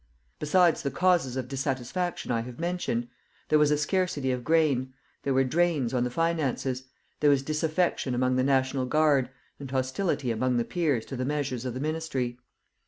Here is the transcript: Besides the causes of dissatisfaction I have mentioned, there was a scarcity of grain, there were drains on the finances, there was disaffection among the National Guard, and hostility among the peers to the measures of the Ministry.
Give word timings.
Besides 0.39 0.81
the 0.81 0.89
causes 0.89 1.37
of 1.37 1.47
dissatisfaction 1.47 2.31
I 2.31 2.41
have 2.41 2.57
mentioned, 2.57 3.07
there 3.49 3.59
was 3.59 3.69
a 3.69 3.77
scarcity 3.77 4.31
of 4.31 4.43
grain, 4.43 4.95
there 5.21 5.33
were 5.35 5.43
drains 5.43 5.93
on 5.93 6.03
the 6.05 6.09
finances, 6.09 6.85
there 7.19 7.29
was 7.29 7.43
disaffection 7.43 8.15
among 8.15 8.35
the 8.35 8.43
National 8.43 8.87
Guard, 8.87 9.29
and 9.59 9.69
hostility 9.69 10.31
among 10.31 10.57
the 10.57 10.65
peers 10.65 11.05
to 11.05 11.15
the 11.15 11.23
measures 11.23 11.65
of 11.65 11.75
the 11.75 11.79
Ministry. 11.79 12.39